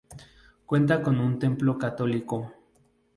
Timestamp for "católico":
1.77-2.51